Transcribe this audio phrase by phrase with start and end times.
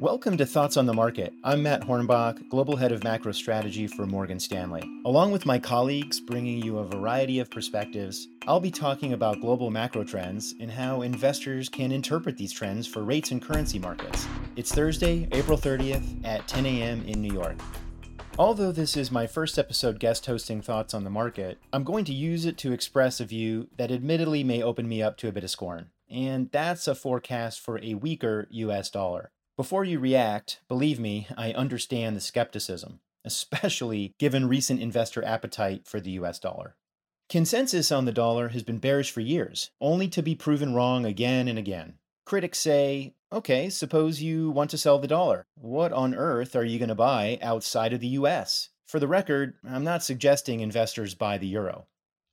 [0.00, 1.34] Welcome to Thoughts on the Market.
[1.42, 4.88] I'm Matt Hornbach, Global Head of Macro Strategy for Morgan Stanley.
[5.04, 9.72] Along with my colleagues bringing you a variety of perspectives, I'll be talking about global
[9.72, 14.28] macro trends and how investors can interpret these trends for rates and currency markets.
[14.54, 17.02] It's Thursday, April 30th at 10 a.m.
[17.02, 17.56] in New York.
[18.38, 22.14] Although this is my first episode guest hosting Thoughts on the Market, I'm going to
[22.14, 25.42] use it to express a view that admittedly may open me up to a bit
[25.42, 25.86] of scorn.
[26.08, 29.32] And that's a forecast for a weaker US dollar.
[29.58, 35.98] Before you react, believe me, I understand the skepticism, especially given recent investor appetite for
[35.98, 36.76] the US dollar.
[37.28, 41.48] Consensus on the dollar has been bearish for years, only to be proven wrong again
[41.48, 41.94] and again.
[42.24, 45.44] Critics say, okay, suppose you want to sell the dollar.
[45.56, 48.68] What on earth are you going to buy outside of the US?
[48.86, 51.88] For the record, I'm not suggesting investors buy the euro.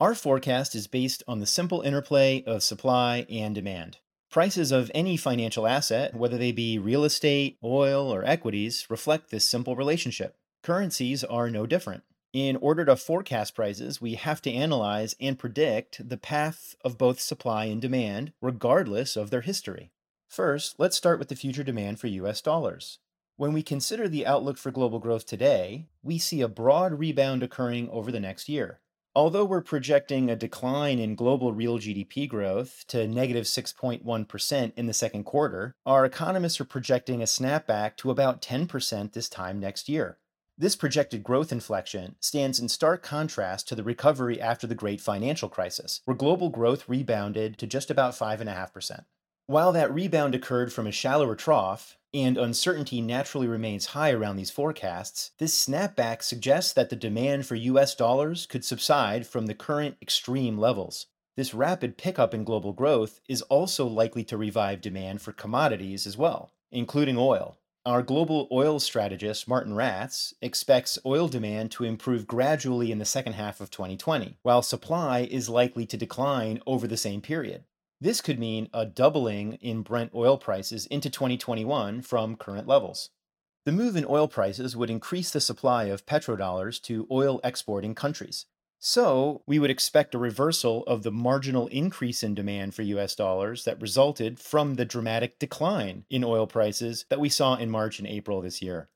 [0.00, 3.98] Our forecast is based on the simple interplay of supply and demand.
[4.30, 9.48] Prices of any financial asset, whether they be real estate, oil, or equities, reflect this
[9.48, 10.36] simple relationship.
[10.62, 12.04] Currencies are no different.
[12.32, 17.18] In order to forecast prices, we have to analyze and predict the path of both
[17.18, 19.90] supply and demand, regardless of their history.
[20.28, 23.00] First, let's start with the future demand for US dollars.
[23.36, 27.88] When we consider the outlook for global growth today, we see a broad rebound occurring
[27.90, 28.78] over the next year.
[29.12, 34.94] Although we're projecting a decline in global real GDP growth to negative 6.1 in the
[34.94, 40.18] second quarter, our economists are projecting a snapback to about 10% this time next year.
[40.56, 45.48] This projected growth inflection stands in stark contrast to the recovery after the great financial
[45.48, 49.06] crisis, where global growth rebounded to just about 5.5%.
[49.50, 54.52] While that rebound occurred from a shallower trough, and uncertainty naturally remains high around these
[54.52, 59.96] forecasts, this snapback suggests that the demand for US dollars could subside from the current
[60.00, 61.06] extreme levels.
[61.36, 66.16] This rapid pickup in global growth is also likely to revive demand for commodities as
[66.16, 67.58] well, including oil.
[67.84, 73.32] Our global oil strategist, Martijn Rats, expects oil demand to improve gradually in the second
[73.32, 77.64] half of 2020, while supply is likely to decline over the same period.
[78.02, 83.10] This could mean a doubling in Brent oil prices into 2021 from current levels.
[83.66, 88.46] The move in oil prices would increase the supply of petrodollars to oil exporting countries.
[88.78, 93.64] So, we would expect a reversal of the marginal increase in demand for US dollars
[93.64, 98.08] that resulted from the dramatic decline in oil prices that we saw in March and
[98.08, 98.88] April this year.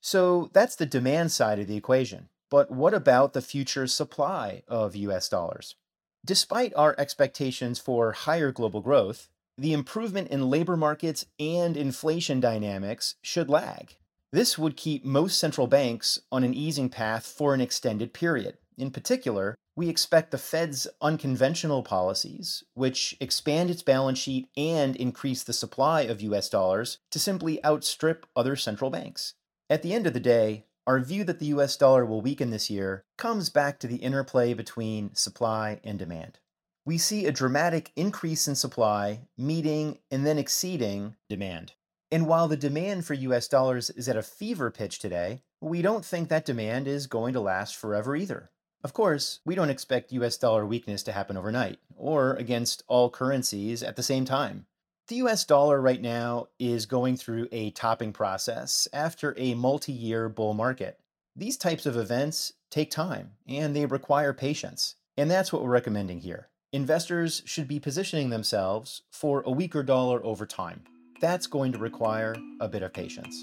[0.00, 2.28] So, that's the demand side of the equation.
[2.50, 5.76] But what about the future supply of US dollars?
[6.24, 13.16] Despite our expectations for higher global growth, the improvement in labor markets and inflation dynamics
[13.22, 13.96] should lag.
[14.30, 18.58] This would keep most central banks on an easing path for an extended period.
[18.76, 25.42] In particular, we expect the Fed's unconventional policies, which expand its balance sheet and increase
[25.42, 29.34] the supply of US dollars, to simply outstrip other central banks.
[29.70, 32.70] At the end of the day, our view that the US dollar will weaken this
[32.70, 36.38] year comes back to the interplay between supply and demand.
[36.86, 41.74] We see a dramatic increase in supply meeting and then exceeding demand.
[42.10, 46.06] And while the demand for US dollars is at a fever pitch today, we don't
[46.06, 48.50] think that demand is going to last forever either.
[48.82, 53.82] Of course, we don't expect US dollar weakness to happen overnight, or against all currencies
[53.82, 54.67] at the same time.
[55.08, 60.28] The US dollar right now is going through a topping process after a multi year
[60.28, 61.00] bull market.
[61.34, 64.96] These types of events take time and they require patience.
[65.16, 66.48] And that's what we're recommending here.
[66.74, 70.84] Investors should be positioning themselves for a weaker dollar over time.
[71.22, 73.42] That's going to require a bit of patience.